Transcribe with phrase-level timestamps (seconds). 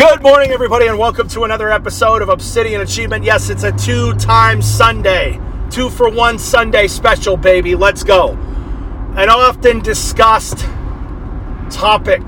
[0.00, 3.22] Good morning, everybody, and welcome to another episode of Obsidian Achievement.
[3.22, 5.38] Yes, it's a two time Sunday,
[5.68, 7.74] two for one Sunday special, baby.
[7.74, 8.30] Let's go.
[9.18, 10.60] An often discussed
[11.70, 12.22] topic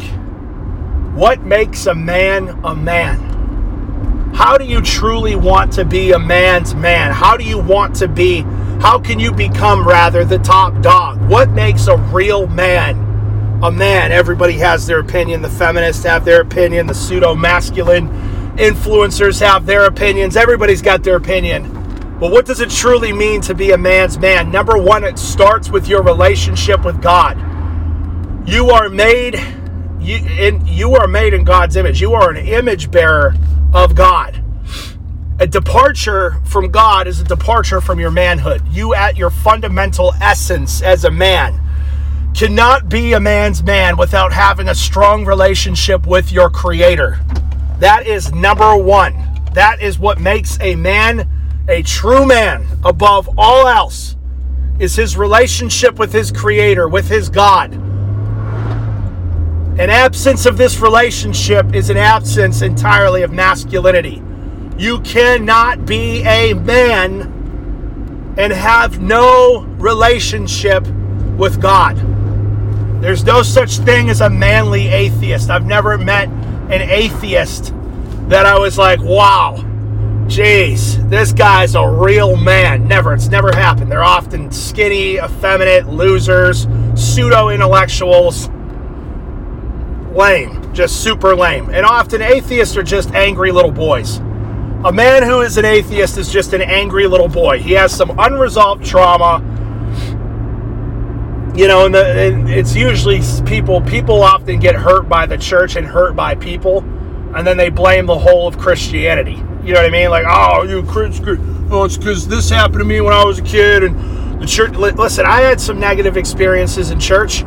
[1.15, 4.33] what makes a man a man?
[4.35, 7.11] How do you truly want to be a man's man?
[7.11, 8.43] How do you want to be?
[8.83, 11.27] How can you become, rather, the top dog?
[11.27, 13.12] What makes a real man?
[13.63, 14.11] A man.
[14.11, 15.41] Everybody has their opinion.
[15.41, 16.87] The feminists have their opinion.
[16.89, 18.09] The pseudo masculine
[18.57, 20.37] influencers have their opinions.
[20.37, 21.71] Everybody's got their opinion.
[22.19, 24.51] But what does it truly mean to be a man's man?
[24.51, 27.39] Number one, it starts with your relationship with God.
[28.49, 29.41] You are made
[30.01, 32.01] you in you are made in God's image.
[32.01, 33.35] You are an image bearer
[33.73, 34.43] of God.
[35.39, 38.63] A departure from God is a departure from your manhood.
[38.71, 41.61] You at your fundamental essence as a man
[42.35, 47.21] cannot be a man's man without having a strong relationship with your creator.
[47.79, 49.15] That is number one.
[49.55, 51.29] That is what makes a man
[51.69, 54.17] a true man above all else
[54.79, 57.73] is his relationship with his creator, with his God.
[59.79, 64.23] An absence of this relationship is an absence entirely of masculinity.
[64.77, 70.87] You cannot be a man and have no relationship
[71.37, 72.12] with God.
[73.03, 75.51] There's no such thing as a manly atheist.
[75.51, 77.75] I've never met an atheist
[78.29, 79.57] that I was like, wow,
[80.29, 82.87] jeez, this guy's a real man.
[82.87, 83.13] Never.
[83.13, 83.91] It's never happened.
[83.91, 88.49] They're often skinny, effeminate, losers, pseudo intellectuals.
[90.15, 90.73] Lame.
[90.73, 91.71] Just super lame.
[91.71, 94.19] And often atheists are just angry little boys.
[94.85, 97.59] A man who is an atheist is just an angry little boy.
[97.59, 99.43] He has some unresolved trauma
[101.55, 103.83] you know, and, the, and, it's usually people.
[103.83, 106.79] People often get hurt by the church and hurt by people,
[107.35, 109.43] and then they blame the whole of Christianity.
[109.63, 110.11] You know what I mean?
[110.11, 111.69] Like, oh, you Christian?
[111.71, 114.73] Oh, it's because this happened to me when I was a kid, and the church.
[114.73, 117.45] Listen, I had some negative experiences in church.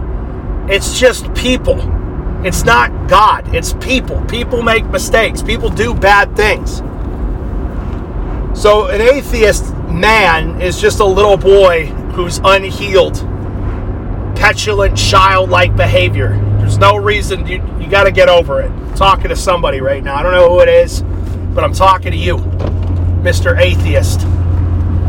[0.69, 1.79] It's just people.
[2.45, 3.55] It's not God.
[3.55, 4.23] It's people.
[4.25, 5.41] People make mistakes.
[5.41, 6.77] People do bad things.
[8.59, 13.17] So an atheist man is just a little boy who's unhealed
[14.35, 16.29] petulant, childlike behavior.
[16.59, 18.71] There's no reason you you got to get over it.
[18.71, 20.15] I'm talking to somebody right now.
[20.15, 21.03] I don't know who it is,
[21.53, 22.37] but I'm talking to you,
[23.21, 23.57] Mr.
[23.59, 24.21] Atheist.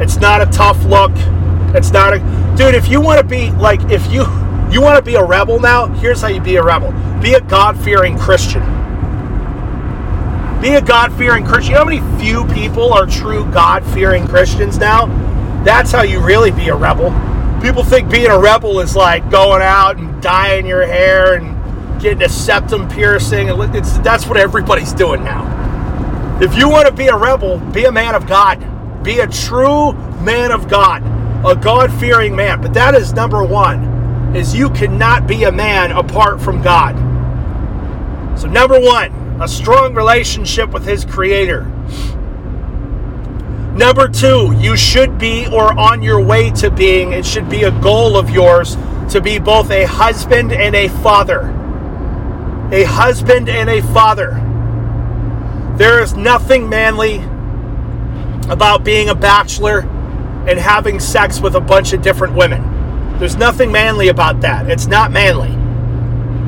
[0.01, 1.13] It's not a tough look.
[1.75, 2.19] It's not a
[2.57, 2.75] dude.
[2.75, 4.25] If you want to be like, if you
[4.71, 6.93] you want to be a rebel now, here's how you be a rebel.
[7.21, 8.63] Be a God-fearing Christian.
[10.61, 11.71] Be a God-fearing Christian.
[11.71, 15.07] You know how many few people are true God-fearing Christians now?
[15.65, 17.11] That's how you really be a rebel
[17.61, 22.22] people think being a rebel is like going out and dyeing your hair and getting
[22.22, 23.49] a septum piercing.
[23.75, 25.55] It's, that's what everybody's doing now.
[26.41, 28.61] If you want to be a rebel, be a man of God.
[29.03, 31.03] Be a true man of God,
[31.47, 32.61] a God-fearing man.
[32.61, 36.97] But that is number one, is you cannot be a man apart from God.
[38.39, 41.71] So number one, a strong relationship with his creator.
[43.77, 47.71] Number two, you should be or on your way to being, it should be a
[47.83, 48.75] goal of yours
[49.11, 51.51] to be both a husband and a father.
[52.73, 54.31] A husband and a father.
[55.77, 57.17] There is nothing manly
[58.49, 59.81] about being a bachelor
[60.49, 63.19] and having sex with a bunch of different women.
[63.19, 64.71] There's nothing manly about that.
[64.71, 65.51] It's not manly.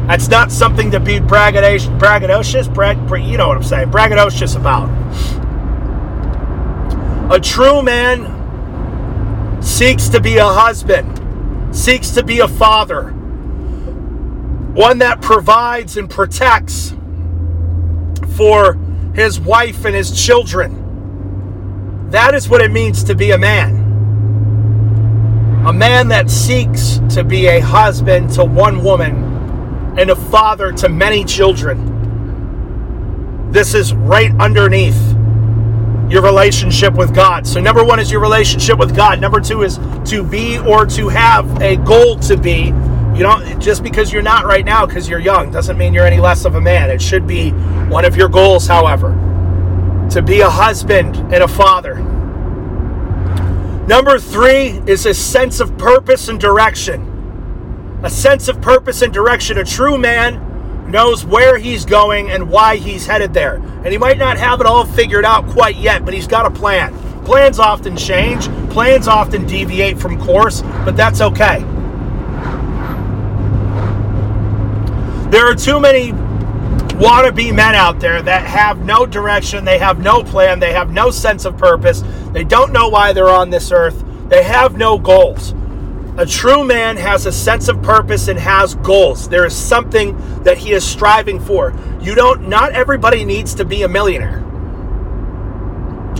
[0.06, 4.88] That's not something to be braggadocious, braggadocious, brag, you know what I'm saying, braggadocious about.
[7.30, 13.10] A true man seeks to be a husband, seeks to be a father,
[14.72, 16.94] one that provides and protects
[18.34, 18.78] for
[19.14, 22.08] his wife and his children.
[22.10, 23.76] That is what it means to be a man.
[25.66, 30.88] A man that seeks to be a husband to one woman and a father to
[30.88, 31.92] many children.
[33.52, 35.17] This is right underneath
[36.08, 37.46] your relationship with God.
[37.46, 39.20] So, number one is your relationship with God.
[39.20, 42.72] Number two is to be or to have a goal to be.
[43.14, 46.20] You don't just because you're not right now because you're young doesn't mean you're any
[46.20, 46.90] less of a man.
[46.90, 47.50] It should be
[47.90, 49.08] one of your goals, however,
[50.10, 51.96] to be a husband and a father.
[53.86, 57.98] Number three is a sense of purpose and direction.
[58.02, 59.58] A sense of purpose and direction.
[59.58, 60.47] A true man
[60.88, 63.56] knows where he's going and why he's headed there.
[63.56, 66.50] And he might not have it all figured out quite yet, but he's got a
[66.50, 66.96] plan.
[67.24, 71.60] Plans often change, plans often deviate from course, but that's okay.
[75.30, 76.12] There are too many
[76.98, 81.10] wannabe men out there that have no direction, they have no plan, they have no
[81.10, 82.02] sense of purpose,
[82.32, 85.54] they don't know why they're on this earth, they have no goals.
[86.18, 89.28] A true man has a sense of purpose and has goals.
[89.28, 91.72] There is something that he is striving for.
[92.00, 94.40] You don't, not everybody needs to be a millionaire.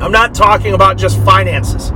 [0.00, 1.90] I'm not talking about just finances.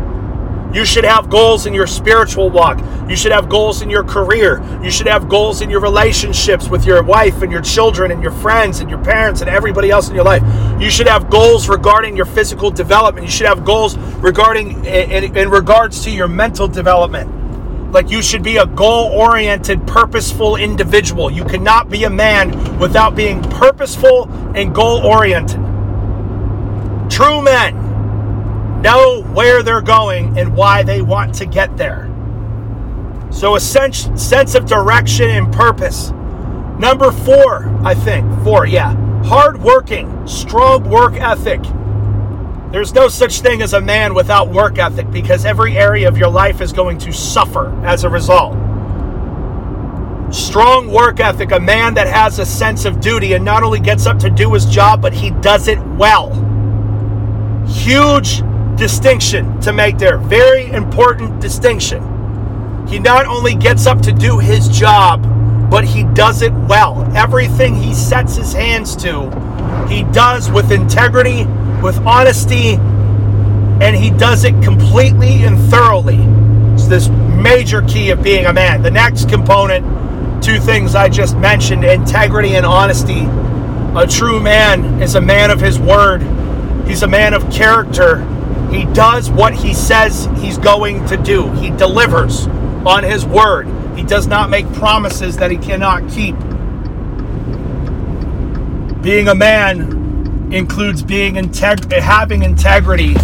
[0.75, 2.81] You should have goals in your spiritual walk.
[3.09, 4.61] You should have goals in your career.
[4.83, 8.33] You should have goals in your relationships with your wife and your children and your
[8.33, 10.43] friends and your parents and everybody else in your life.
[10.81, 13.27] You should have goals regarding your physical development.
[13.27, 17.42] You should have goals regarding in, in regards to your mental development.
[17.93, 21.31] Like you should be a goal-oriented, purposeful individual.
[21.31, 25.61] You cannot be a man without being purposeful and goal-oriented.
[27.11, 32.09] True men know where they're going and why they want to get there.
[33.31, 36.11] So, a sense, sense of direction and purpose.
[36.79, 38.95] Number four, I think, four, yeah.
[39.25, 41.61] Hardworking, strong work ethic.
[42.73, 46.31] There's no such thing as a man without work ethic because every area of your
[46.31, 48.55] life is going to suffer as a result.
[50.35, 54.07] Strong work ethic, a man that has a sense of duty and not only gets
[54.07, 56.31] up to do his job, but he does it well.
[57.69, 58.43] Huge
[58.77, 60.17] distinction to make there.
[60.17, 62.03] Very important distinction.
[62.89, 65.23] He not only gets up to do his job,
[65.71, 67.07] but he does it well.
[67.15, 69.29] Everything he sets his hands to,
[69.89, 71.47] he does with integrity,
[71.83, 72.75] with honesty,
[73.83, 76.19] and he does it completely and thoroughly.
[76.75, 78.83] It's this major key of being a man.
[78.83, 79.85] The next component,
[80.43, 83.27] two things I just mentioned integrity and honesty.
[83.97, 86.23] A true man is a man of his word,
[86.87, 88.27] he's a man of character,
[88.73, 91.51] he does what he says he's going to do.
[91.53, 92.47] He delivers
[92.87, 93.69] on his word.
[93.97, 96.35] He does not make promises that he cannot keep.
[99.03, 100.02] Being a man
[100.53, 103.15] includes being integ- having integrity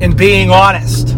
[0.00, 1.08] and being honest.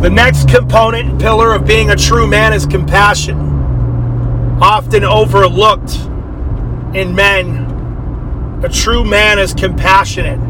[0.00, 3.38] The next component and pillar of being a true man is compassion.
[4.62, 5.94] Often overlooked
[6.94, 10.40] in men, a true man is compassionate.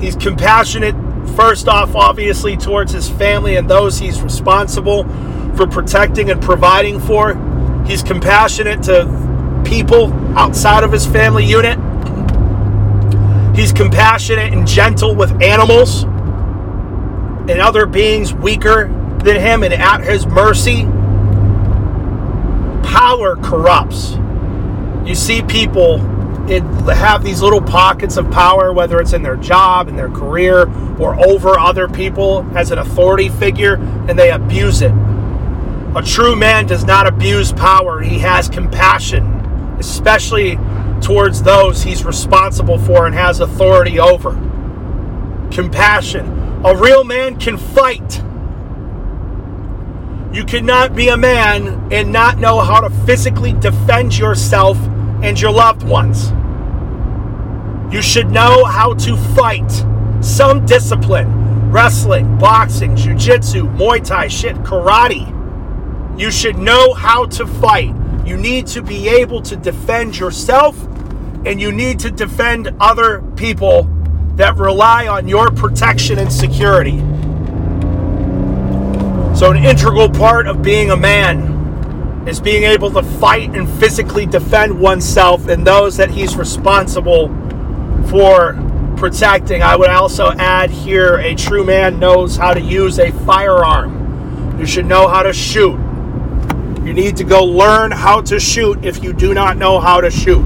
[0.00, 0.96] He's compassionate,
[1.36, 5.04] first off, obviously, towards his family and those he's responsible
[5.56, 7.34] for protecting and providing for.
[7.86, 11.78] He's compassionate to people outside of his family unit.
[13.56, 16.02] He's compassionate and gentle with animals
[17.48, 18.88] and other beings weaker
[19.24, 20.82] than him and at his mercy.
[22.82, 24.18] Power corrupts.
[25.06, 26.00] You see people
[26.50, 26.62] it,
[26.94, 30.68] have these little pockets of power, whether it's in their job, in their career,
[30.98, 33.76] or over other people as an authority figure,
[34.08, 34.92] and they abuse it.
[35.96, 38.02] A true man does not abuse power.
[38.02, 39.24] He has compassion,
[39.78, 40.58] especially
[41.02, 44.32] towards those he's responsible for and has authority over.
[45.50, 46.62] Compassion.
[46.64, 48.22] A real man can fight.
[50.34, 54.76] You cannot be a man and not know how to physically defend yourself
[55.22, 56.30] and your loved ones.
[57.94, 59.70] You should know how to fight.
[60.20, 61.36] Some discipline
[61.70, 65.26] wrestling, boxing, jiu-jitsu, Muay Thai, shit, karate.
[66.18, 67.94] You should know how to fight.
[68.26, 70.76] You need to be able to defend yourself
[71.46, 73.84] and you need to defend other people
[74.34, 76.98] that rely on your protection and security.
[79.38, 84.26] So, an integral part of being a man is being able to fight and physically
[84.26, 87.28] defend oneself and those that he's responsible
[88.08, 88.54] for
[88.96, 89.62] protecting.
[89.62, 94.58] I would also add here a true man knows how to use a firearm.
[94.58, 95.78] You should know how to shoot.
[96.86, 100.08] You need to go learn how to shoot if you do not know how to
[100.08, 100.44] shoot.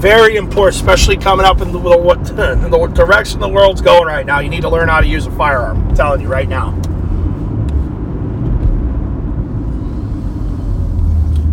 [0.00, 1.78] Very important, especially coming up in the,
[2.64, 4.38] in the direction the world's going right now.
[4.38, 5.90] You need to learn how to use a firearm.
[5.90, 6.70] I'm telling you right now.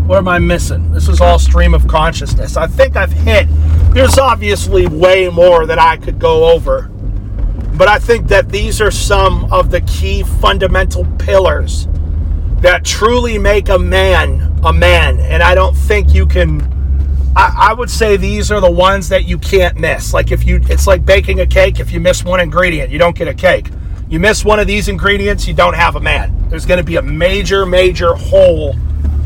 [0.07, 0.93] What am I missing?
[0.93, 2.55] This is all stream of consciousness.
[2.55, 3.47] I think I've hit.
[3.93, 6.83] There's obviously way more that I could go over.
[7.73, 11.89] But I think that these are some of the key fundamental pillars
[12.61, 15.19] that truly make a man a man.
[15.19, 16.61] And I don't think you can.
[17.35, 20.13] I, I, would say these are the ones that you can't miss.
[20.13, 21.79] Like if you, it's like baking a cake.
[21.79, 23.69] If you miss one ingredient, you don't get a cake.
[24.09, 26.49] You miss one of these ingredients, you don't have a man.
[26.49, 28.75] There's going to be a major, major hole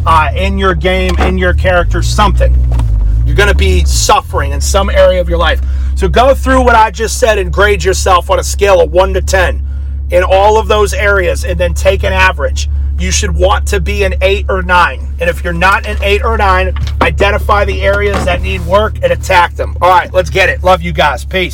[0.06, 2.54] uh, in your game, in your character, something.
[3.26, 5.62] You're going to be suffering in some area of your life.
[5.96, 9.14] So go through what I just said and grade yourself on a scale of 1
[9.14, 9.66] to 10
[10.10, 12.68] in all of those areas and then take an average.
[13.02, 15.00] You should want to be an eight or nine.
[15.20, 19.12] And if you're not an eight or nine, identify the areas that need work and
[19.12, 19.76] attack them.
[19.82, 20.64] All right, let's get it.
[20.64, 21.26] Love you guys.
[21.26, 21.50] Peace.